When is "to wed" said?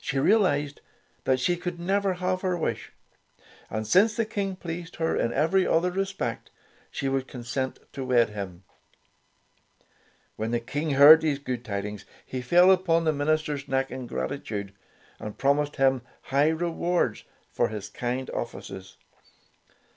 7.94-8.28